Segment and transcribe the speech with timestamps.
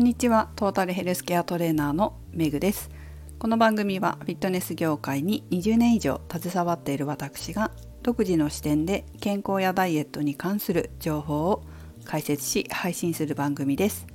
[0.00, 0.48] んにちは。
[0.56, 2.90] トータルヘルスケアトレーナーのメグです。
[3.38, 7.70] この番組はフィットネス業界に20年以上携わっている私が
[8.02, 11.62] 独自の視点で健康やダイエットに関する情報を
[12.06, 14.06] 解説し配信する番組です。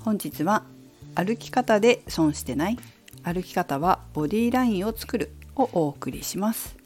[0.00, 0.64] 本日は
[1.14, 2.78] 歩き方で損してない
[3.22, 6.76] 歩き方はボディラインを作るをお送りします。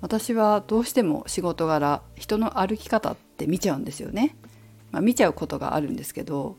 [0.00, 4.36] 私はどうしても仕事柄人の歩き方って見ちゃうんですよね。
[4.92, 6.56] まあ、見ちゃうことがあるんですけど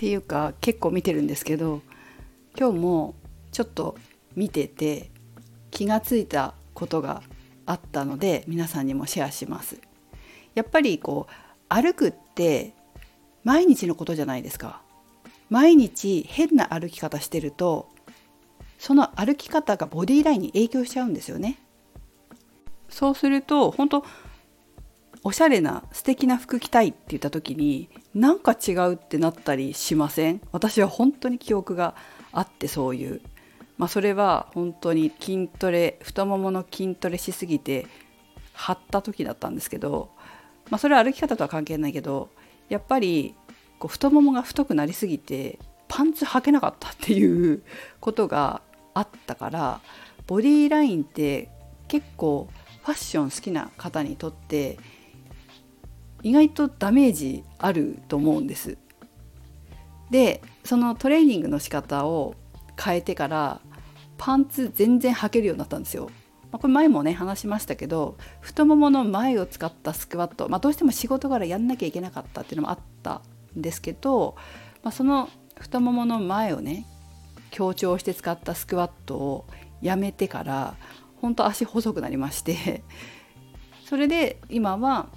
[0.00, 1.82] っていうか結構見てるんですけど
[2.58, 3.14] 今日も
[3.52, 3.98] ちょっと
[4.34, 5.10] 見てて
[5.70, 7.22] 気がついたことが
[7.66, 9.78] あったので皆さんにもシェアします。
[10.54, 11.34] やっぱりこう
[11.68, 12.72] 歩くって
[13.44, 14.80] 毎日のことじゃないですか。
[15.50, 17.90] 毎日変な歩き方してると
[18.78, 21.58] その歩き方がボディラインに影響しちゃうんですよね。
[22.88, 24.04] そうすると本当
[25.22, 30.40] おしゃれな素敵な服着たいって言った時になんか違うってなったりしません？
[30.52, 31.94] 私は本当に記憶が
[32.32, 33.20] あってそういう、
[33.76, 37.86] まあ、それは本当に筋トレ太ももの筋トレしすぎて
[38.54, 40.10] 張った時だったんですけど、
[40.70, 42.30] まあ、それは歩き方とは関係ないけど
[42.68, 43.34] やっぱり
[43.78, 47.62] こう太ももが太くなりすぎてパンツ履けなかったっていう
[48.00, 48.62] ことが
[48.94, 49.80] あったから
[50.26, 51.48] ボディーラインって
[51.88, 52.48] 結構
[52.84, 54.78] ファッション好きな方にとって
[56.22, 58.78] 意外とダメージあると思うんです。
[60.10, 62.34] でそのトレーニングの仕方を
[62.82, 63.60] 変えてから
[64.18, 66.10] パンツ全然履けるようになったんですよ。
[66.52, 73.22] ま、これ前もね話しましたけど太ももの前を使ったスクワット、まあ、どうしても仕事柄やんなきゃいけなかったっていうのもあった
[73.56, 74.34] んですけど、
[74.82, 75.28] まあ、その
[75.60, 76.86] 太ももの前をね
[77.50, 79.46] 強調して使ったスクワットを
[79.80, 80.74] やめてから
[81.20, 82.82] 本当足細くなりまして
[83.84, 85.08] それで今は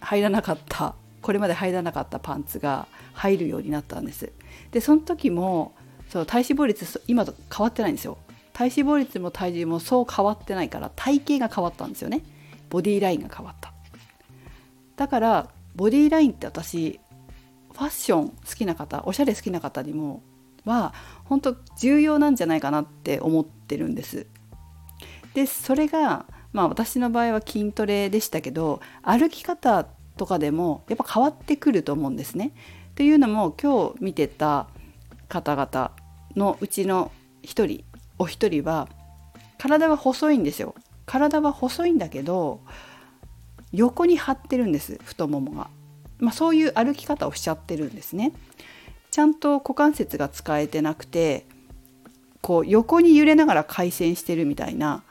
[0.00, 4.32] 入らなかったこれまで入らなかったパンツが入るようになったんです。
[4.70, 5.74] でその時も
[6.08, 8.18] そう体脂肪率今と変わってないんですよ。
[8.52, 12.22] 体脂肪率も体重もそう変わってないから体型が変わったんですよね。
[12.70, 13.72] ボディーラインが変わった。
[14.96, 16.98] だからボディラインって私
[17.72, 20.22] ファッション好きな方おしゃれ好きな方にも
[20.64, 20.92] は
[21.24, 24.26] 本当重要なんじゃないかなって思ってるんです。
[25.34, 29.86] でそれがまあ私の場合は筋トレでしたけど歩き方
[30.16, 32.52] とかでもやっぱ変わってくると思うんですね。
[32.90, 34.66] っていうのも今日見てた
[35.28, 35.92] 方々
[36.34, 37.84] のうちの一人
[38.18, 38.88] お一人は
[39.58, 40.74] 体は細いんですよ。
[41.06, 42.60] 体は細いんだけど
[43.72, 45.70] 横に張ってるんです太ももが。
[46.18, 48.32] まあ、そういう歩き方をしちゃってるんですね。
[49.10, 51.46] ちゃんと股関節が使えてなくて
[52.40, 55.02] こう横に揺れながら回旋してるみたいな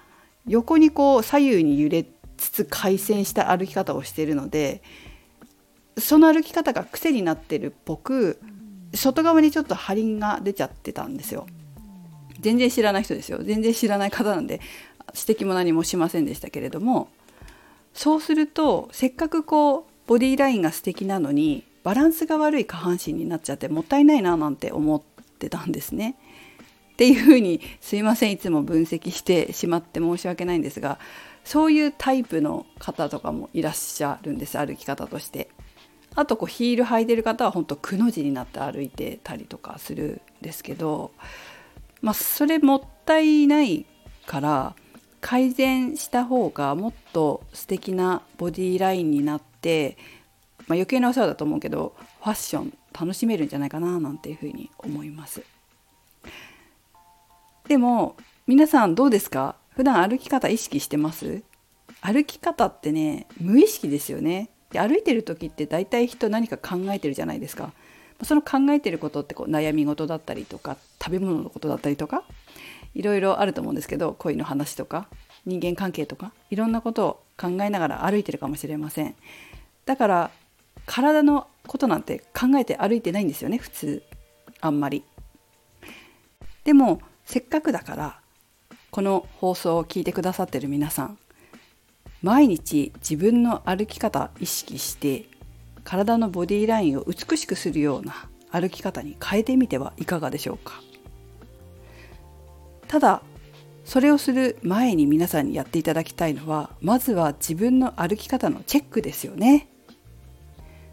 [0.47, 2.05] 横にこう左右に揺れ
[2.37, 4.81] つつ回旋した歩き方をしているので
[5.97, 8.39] その歩き方が癖になってるっぽく
[8.93, 11.47] 外側にちょっと張りが出ちゃってたんですよ。
[12.39, 14.61] 全然知らない人ですよ全然知らない方なんで
[15.15, 17.09] 指摘も何もしませんでしたけれども
[17.93, 25.01] そうするとせっかくこうボディラインが素敵なのにバランスが悪い下半身になっちゃってもったいないななんて思っ
[25.39, 26.15] てたんですね。
[26.97, 30.97] っていうふうにすいませんいつも分析してしまって申し訳ないんですが
[31.45, 35.49] そういうタイプの方とかもいらっしゃるんです歩き方として。
[36.15, 41.11] あとこうヒール履いてる方は本当くの字になって歩いてたりとかするんですけど、
[42.01, 43.85] まあ、それもったいない
[44.25, 44.75] から
[45.21, 49.95] 改善した方がもっと素敵なボディラインになって、
[50.61, 55.43] まあ、余計なお世話だと思うけどファッション楽しめるんじゃないかななんていうふうに思います。
[57.67, 59.55] でも皆さんどうですか？
[59.71, 61.43] 普段歩き方意識してます？
[62.01, 64.49] 歩き方ってね無意識ですよね。
[64.71, 67.73] で歩いてる時って大体人何か考えてるじゃないですか。
[68.23, 72.23] その考えてることってこう悩み事だったりとか食べ物のことだったりとか
[72.95, 75.07] いろいろあると思うんですけど恋の話とか
[75.45, 79.15] 人間関係とかいろんなことを考えながら歩いてるかもしれません。
[79.85, 80.31] だから
[80.85, 84.03] 体のことなんて考えて歩いてないんですよね普通。
[84.61, 85.03] あんまり。
[86.63, 88.19] でもせっかくだから
[88.89, 91.17] この放送を聞いてくださってる皆さん
[92.21, 95.25] 毎日自分の歩き方意識して
[95.83, 100.81] 体のボディラインを美しくするような歩き方に変えてみてはいかがでしょうか。
[102.87, 103.21] ただ
[103.83, 109.67] それをする前に皆さんにやっていただきたいのはまずは自分の歩き方のチェックですよね。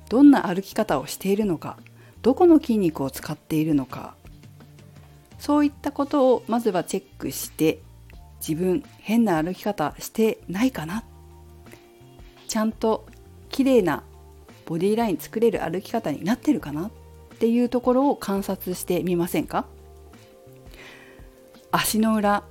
[0.09, 1.79] どんな歩き方をしているのか
[2.23, 4.17] どこの筋肉を使っているのか
[5.45, 7.83] そういったことをまずはチェックして
[8.41, 11.05] 自分変な歩き方してないかな。
[12.49, 13.05] ちゃんと
[13.51, 14.05] 綺麗な
[14.65, 16.87] ボディライン作れる歩き方になってるかな。
[16.87, 16.91] っ
[17.37, 19.67] ていうところを観察してみませんか。
[21.71, 22.43] 足の裏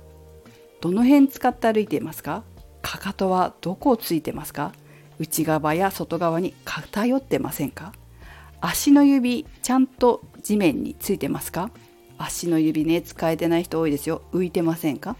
[0.80, 2.44] どの辺使って歩いていますか。
[2.80, 4.70] かかとはどこをついてますか。
[5.18, 7.92] 内側や外側に偏ってませんか。
[8.60, 11.72] 足の指ちゃんと地面についてますか。
[12.18, 14.22] 足の指ね使えてない人多いですよ。
[14.32, 15.16] 浮いてませんか？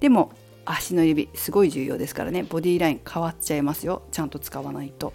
[0.00, 0.32] でも
[0.64, 2.42] 足の指すごい重要ですからね。
[2.42, 4.02] ボディライン変わっちゃいますよ。
[4.12, 5.12] ちゃんと使わないと。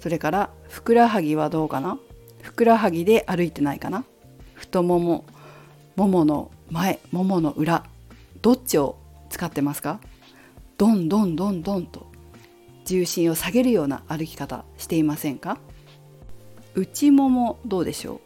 [0.00, 1.98] それからふくらはぎはどうかな？
[2.42, 4.04] ふくらはぎで歩いてないかな？
[4.54, 5.24] 太もも
[5.96, 7.84] ももの前ももの裏
[8.42, 8.96] どっちを
[9.30, 10.00] 使ってますか？
[10.78, 12.06] どんどんどんどんと
[12.84, 15.58] 重心を下げるような歩き方していませんか？
[16.74, 18.20] 内ももどうでしょう？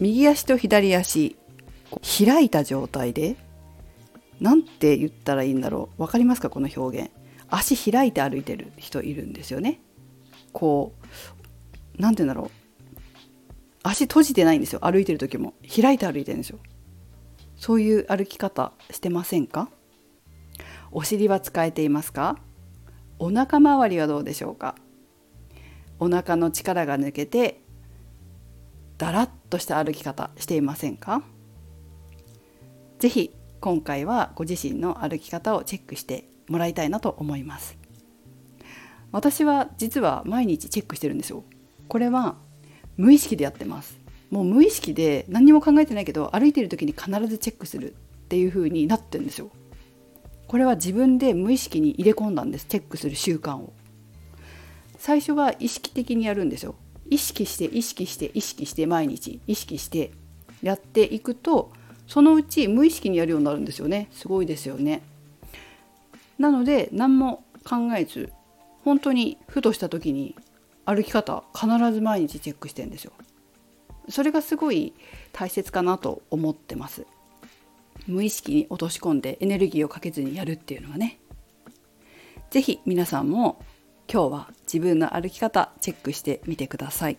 [0.00, 1.36] 右足と左足
[2.24, 3.36] 開いた状態で
[4.40, 6.02] 何て言ったらいいんだろう。
[6.02, 6.50] 分かりますか？
[6.50, 7.10] この表現。
[7.48, 9.80] 足開いて歩いてる人いるんですよね。
[10.52, 11.06] こう
[11.98, 12.50] 何て言うんだろう。
[13.82, 14.80] 足閉じてないんですよ。
[14.82, 15.54] 歩いてる時も。
[15.62, 16.58] 開いて歩いてるんですよ。
[17.56, 19.68] そういう歩き方してませんか？
[20.92, 22.38] お尻は使えていますか？
[23.18, 24.76] お腹周りはどうでしょうか？
[25.98, 27.62] お腹の力が抜けて
[28.98, 31.22] だらっとした歩き方していませんか？
[32.98, 37.78] ぜひ今回はご自身の歩き方をチェックしてもらいたいなと思います。
[39.12, 41.44] 私は実は毎日チェックしてるんですよ。
[41.86, 42.36] これは
[42.96, 43.96] 無意識でやってます。
[44.30, 47.96] もう無意識で何も考えてないけど歩いてる時に必ずチェックするっ
[48.28, 49.50] ていう風になってるんですよ。
[50.48, 53.72] これは自分で無意識に入れ込んだんですチェックする習慣を。
[54.98, 56.74] 最初は意識的にやるんですよ。
[57.10, 60.12] 意識して意識して意識して毎日意識して
[60.62, 61.72] やっていくと
[62.06, 64.08] そのうち無意識にやるようになるんですよね。
[64.12, 65.02] すごいですよね。
[66.38, 68.32] なので何も考えず
[68.84, 70.34] 本当にふとした時に
[70.86, 73.12] 歩き方必ず毎日チェックしてんですよ。
[74.08, 74.94] それがすごい
[75.32, 77.06] 大切かなと思ってます。
[78.06, 81.18] 無意識に落とし込んでエネルギーをかけずにやるっていうのはね。
[82.50, 83.62] 是非皆さんも
[84.10, 87.18] 今日は自分の歩き方チェックしてみてください。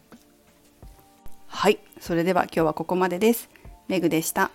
[1.46, 3.50] はいそれでは今日はここまでです。
[3.88, 4.50] メグでした。